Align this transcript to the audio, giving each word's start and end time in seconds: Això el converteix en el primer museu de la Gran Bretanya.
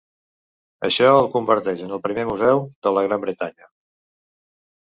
Això 0.89 1.09
el 1.17 1.29
converteix 1.33 1.83
en 1.89 1.93
el 1.99 2.03
primer 2.07 2.25
museu 2.31 2.63
de 2.89 2.95
la 2.99 3.07
Gran 3.09 3.25
Bretanya. 3.27 3.71